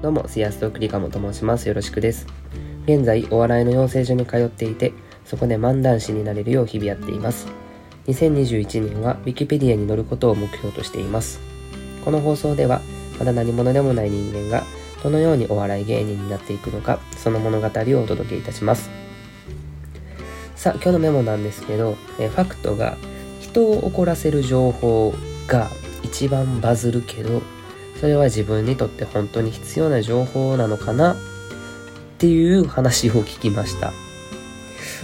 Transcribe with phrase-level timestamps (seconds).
[0.00, 1.66] どうも、シアストクリカモと申します。
[1.66, 2.24] よろしくです。
[2.84, 4.92] 現在、お笑いの養成所に通っていて、
[5.24, 7.48] そこで漫談師になれるよう日々やっています。
[8.06, 11.40] 2021年は Wikipedia に載ることを目標としています。
[12.04, 12.80] この放送では、
[13.18, 14.62] まだ何者でもない人間が、
[15.02, 17.68] どのようにお笑い芸人になっていくのか、その物語を
[18.04, 18.90] お届けいたします。
[20.54, 22.96] さあ、今日のメモなんですけど、えファクトが、
[23.40, 25.12] 人を怒らせる情報
[25.48, 25.68] が
[26.04, 27.42] 一番バズるけど、
[28.00, 31.16] それは自分にとって本当に必要な情報なのかなっ
[32.18, 33.92] ていう話を聞きました。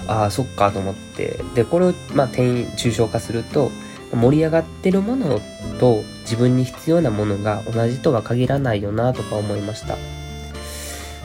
[0.06, 1.38] ああ、そっかと思って。
[1.54, 3.70] で、これを、まあ、転抽象化すると、
[4.12, 5.40] 盛り上がってるもの
[5.80, 9.96] と自分に必要なものが同じとは限らないよなとか思いました。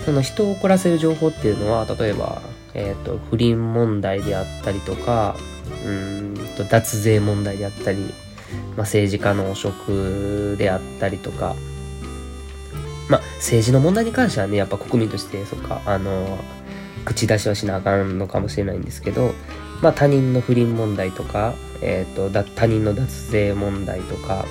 [0.06, 2.42] その人を怒らせる情報っていうのは、例えば、
[2.74, 5.36] えっ、ー、と、不倫問題であったりとか、
[5.86, 11.56] うんと、脱税問題であったり、まあ、政治家の汚職であったりとか、
[13.10, 16.40] まあ、政治の問題に関してはね、やっぱ国民として、そっか、あの、
[17.06, 19.34] 口出しはしなあかんのかもしれないんですけど、
[19.82, 24.46] まあ、他人の不倫問題とか、えっ、ー、と、他人の脱税問題とか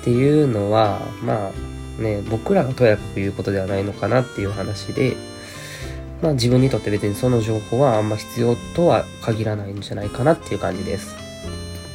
[0.00, 5.16] っていうのは、まあ、ね、僕らがとやかく言うことではないのかなっていう話で、
[6.22, 11.14] まあ自分にとって別にその情報はあんま必要とは限らないんじゃないかなっていう感じです。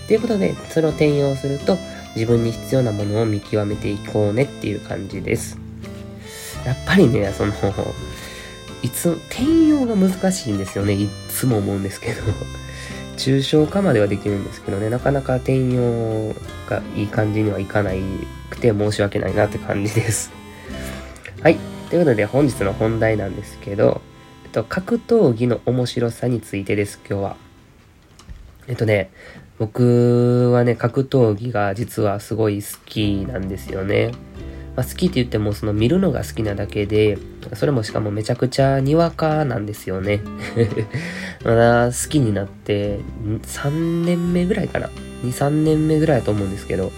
[0.08, 1.78] ということで、それを転用すると、
[2.16, 5.65] 自分に必要なものを見極めていこうねっていう感じです。
[6.66, 7.54] やっぱりね、その、
[8.82, 10.94] いつ、転用が難しいんですよね。
[10.94, 12.22] いつも思うんですけど。
[13.18, 16.34] 抽象化まではできるんですけどね、なかなか転用
[16.70, 18.02] がいい感じにはいかない
[18.50, 20.32] くて申し訳ないなって感じです。
[21.42, 21.58] はい。
[21.90, 24.02] ということで本日の本題なんですけど、
[24.44, 27.38] えっと、格闘技の面白さについてです、今日は。
[28.68, 29.12] えっとね、
[29.60, 34.12] 僕はね、格闘技が実はすごい好きなんですよね。
[34.76, 37.18] まあ、好きって言ってもその見るのが好きなだけで、
[37.54, 40.22] それもしかもめちゃくちゃにわかなんですよね。
[41.46, 43.00] まだ好きになって
[43.44, 44.90] 3年目ぐらいかな。
[45.24, 46.92] 2、3年目ぐらいだと思うんですけど。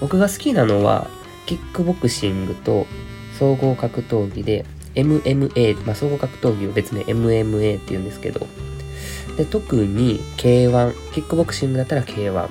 [0.00, 1.08] 僕が好きなのは、
[1.46, 2.86] キックボクシングと
[3.38, 4.64] 総合格闘技で
[4.94, 8.46] MMA、まあ、総合格闘技を別名 MMA って言うんですけど、
[9.36, 12.48] で、特に K1、キックボクシングだったら K1、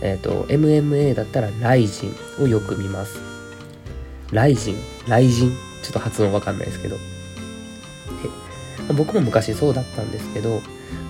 [0.00, 3.20] えっ、ー、と、MMA だったらライジンをよく見ます。
[4.32, 4.76] ライジン
[5.06, 5.50] ライジン？
[5.82, 6.96] ちょっと発音わかんないですけど。
[8.96, 10.62] 僕も昔そうだったんですけど、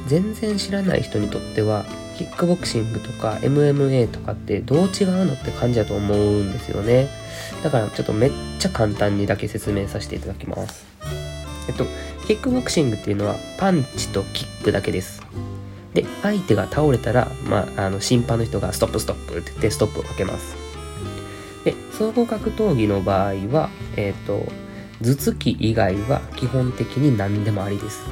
[0.06, 1.84] 全然知らない人にとっては、
[2.16, 7.08] キックボクシングとか MMA とかってどう違うのって感じだと思うんですよね。
[7.62, 10.86] だからちょっとめっちゃ簡単にだけ説明させていただきます。
[11.68, 11.84] えっと、
[12.26, 15.22] キックボクシングっていうのはパンチとキックだけです。
[15.96, 20.54] で、相手が倒れたら、まあ、あの審判の人がストップストップって言ってストップをかけます。
[21.64, 24.46] で、総合格闘技の場合は、えっ、と、
[25.00, 28.02] 頭突き以外は基本的に何でもありです。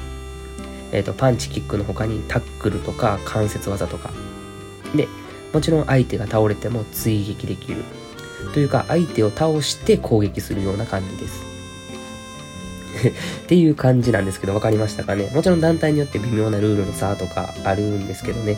[0.93, 4.11] えっ、と、パンチ、キックの他にタックルとか関節技とか。
[4.97, 5.07] で、
[5.53, 7.83] もちろん相手が倒れても追撃できる。
[8.55, 11.54] というか、相手を倒して攻撃するような感じです。
[13.09, 18.57] っていう感じなんですけど、分かりましたかねもちろん団体によって微妙なルールの差とかあるんですけどね。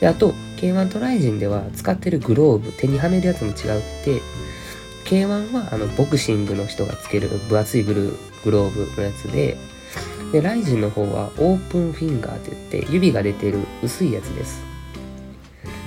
[0.00, 4.20] で、あと、K1 トライジンでは使ってるグローブ、手にはめるやつも違うって、
[5.04, 9.56] K1 はあのボクシングの人がつける分厚いグルーグローブのやつで、
[10.32, 14.64] で、ライジンの方はオープンフィンガーって言って指が出てる薄いやつです。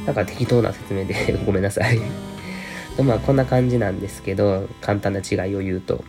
[0.06, 2.00] だか適当な説明でごめんなさい
[3.04, 6.04] まあこんな感じなんですけど、簡単な違いを言うと。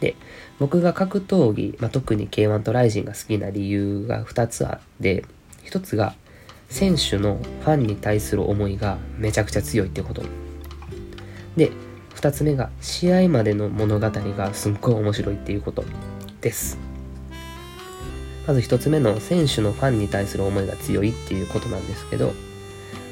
[0.00, 0.16] で、
[0.58, 5.24] 僕が格闘技、まあ、特に K1 とライジンが好きな理由が2つあって、
[5.64, 6.14] 1つが
[6.68, 10.22] 選手のファンに対する思いがめちゃくちゃ強いってこと。
[11.56, 11.70] で、
[12.16, 15.84] 2つ目が試合までの物語がすっごい面白いっていうこと
[16.40, 16.78] です。
[18.46, 22.32] まず1つ目の選手のファンに対する思いが強いっていうことなんですけど、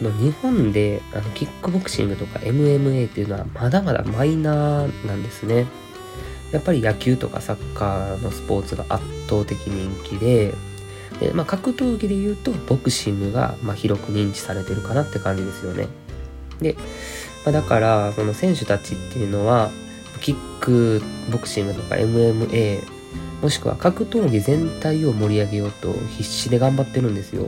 [0.00, 5.67] 日本であのキックボクシングとか MMA っていうのはまだまだマイナーなんですね。
[6.52, 10.54] やっぱり野球とかサッカーのスポーツが圧倒的人気で、
[11.20, 15.88] でまあ、格闘技で言うとボクシングがま広く認知されてるかなって感じですよね。
[16.60, 16.75] で、
[17.44, 19.70] まあ、だからその選手たちっていうのは
[20.20, 22.82] キックボクシングとか MMA
[23.43, 27.46] もしくは格闘技全体を盛り上げようと必死で頑張ってるんですよ。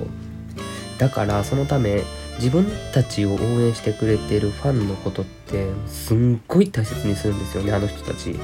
[0.99, 2.03] だからそのため
[2.37, 8.39] 自分たちを応援してくれてるファンのことってすんごい大切にするんですよねあの人たち。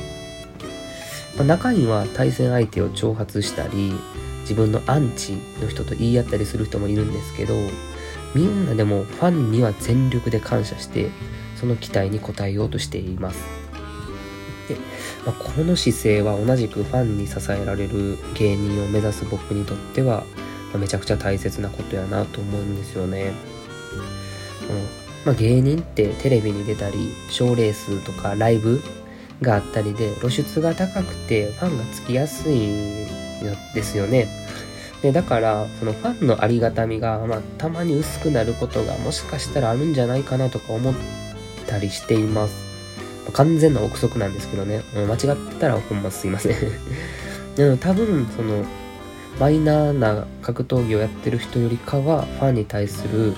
[1.37, 3.93] まあ、中には対戦相手を挑発したり
[4.43, 7.55] 自分のアンチの人と言い合ったりする人もいるんですけど
[8.35, 11.11] みんなでもファンには全力で感謝して
[11.57, 13.61] その期待に応えようとしています
[14.69, 14.77] で、
[15.27, 20.25] まあ、この姿勢は同じくファンに支えられる芸人を目指す僕にとっては、
[20.79, 23.33] めちゃくちゃ大切なことやなと思うんですよね。
[24.71, 28.81] うんまあ、芸人ってテレビに出たり賞レースとかライブ
[29.43, 33.07] があったりで露出が高くてファンがつきやすいん
[33.75, 34.29] ですよね。
[35.03, 40.95] でだからそのファンのありがたみが、まあ、たまに薄くなることがもしかしたらあるんじゃないかなとか思っ
[41.67, 42.71] たりしています。
[43.33, 44.83] 完全な憶測なんですけどね。
[44.95, 46.57] 間違ったらほんますいません
[47.57, 48.65] でも多分その
[49.39, 53.35] マイナーな格闘技をやってる人よりかはファンに対する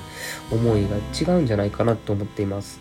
[0.50, 0.96] 思いが
[1.34, 2.80] 違うんじゃないかなと思っています。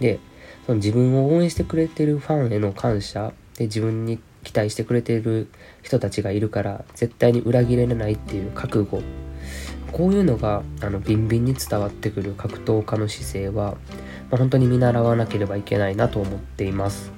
[0.00, 0.18] で、
[0.66, 5.48] その自分を応援してくれてるファンへの感謝で自分に期待してくれている
[5.82, 9.02] 人たちがいるから絶対に裏切れないっていう覚悟。
[9.92, 13.72] こういうのがあのビンビンに伝わってくる格闘家の姿勢は、
[14.30, 17.12] まあ、本当に見習わなければいけないなと思っています。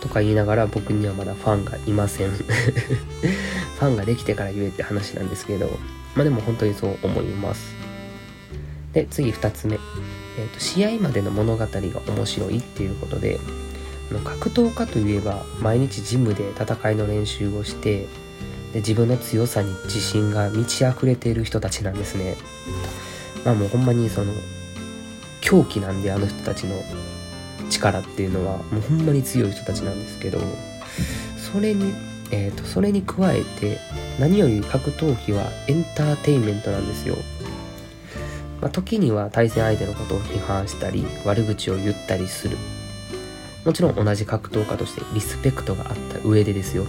[0.00, 2.30] とか言いながら僕にはまだファンがいません。
[2.32, 5.68] ファンができてから言えって話なんですけど
[6.14, 7.74] まあでも本当にそう思います。
[8.92, 9.78] で次2つ目、
[10.38, 11.70] えーと試合までの物語が
[12.06, 13.40] 面白いっていうことで
[14.24, 18.06] 格闘家といえば毎日ジムで戦いの練習をして
[18.72, 22.36] で自分の強さに自信が満ち溢れている人たちなんですね。
[23.44, 24.32] まあもうほんまにその
[25.40, 26.82] 狂気なんであの人たちの
[27.68, 30.38] 力っていうのはもうほんまに強い人たちなんですけど
[31.36, 31.92] それに
[32.34, 33.78] えーと、それに加えて
[34.18, 37.16] 何より格闘技はエンターテインメントなんですよ、
[38.62, 42.56] まあ、時には対戦相手のことを批判したり悪口を言ったりする。
[43.64, 46.86] もちろん同じ格闘家としてリスペクトがあった上でですよ。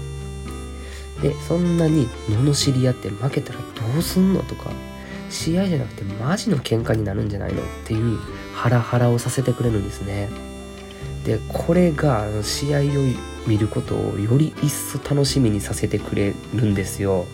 [1.22, 4.72] でそんなに罵り合って負けたらどうすんのとか
[5.30, 8.20] 試合じゃなくてマジの喧嘩になるんじゃないのっていう
[8.54, 10.30] ハラハラをさせてくれるんですね。
[11.26, 12.84] でこれが試合を
[13.48, 17.26] 見ることをより一層楽しみにさせてくれるんですよ。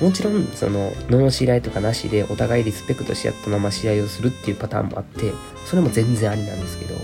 [0.00, 5.32] もちろんその罵り合いとかなしでお互いリスペクトし合ったまま試合をするっていうパターンもあって
[5.66, 6.94] それも全然ありなんですけど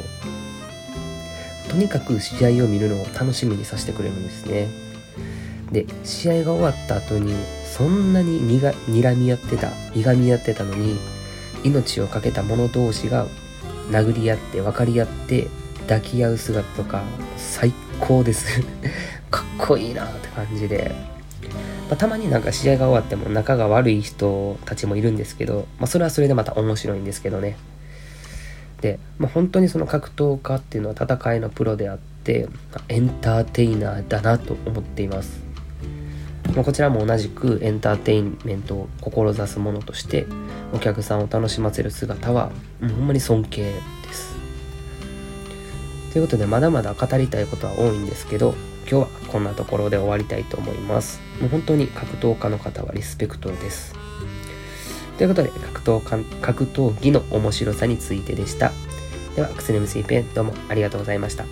[1.71, 4.69] とにかく試合を見るのを楽しみにさせてくれるんですね。
[5.71, 7.33] で試合が終わった後に
[7.65, 10.99] そんなににが睨み合ってたいがみ合ってたのに
[11.63, 13.29] 命を懸けた者同士が
[13.91, 15.47] 殴り合って分かり合って
[15.83, 17.03] 抱き合う姿とか
[17.37, 18.63] 最高です。
[19.31, 20.93] かっこいいなって感じで、
[21.91, 27.57] まあ、たまになんか試合が終わっても仲が悪い人たちもいるんですけど、まあ、それはそれでまた面白いんですけどね。
[28.81, 32.49] で、まあ、本当にその格闘家っていうのは戦いのプロであって
[32.89, 35.43] エンターテイナーだなと思っています、
[36.55, 40.27] ま、こちらも同じくエンターテインメントを志すものとして
[40.73, 42.51] お客さんを楽しませる姿は
[42.81, 43.73] もうほんまに尊敬で
[44.13, 44.37] す。
[46.13, 48.55] ということでまだまだ語りたいことは多いんですけど
[48.91, 53.95] 今日はこんなところで終わりたいと思いますもう本当に格闘家の方はリスペクトです
[55.21, 58.73] ということで格闘家格闘技の面白さについてでした。
[59.37, 61.45] では、クスネムスイペンどうもありがとうございました。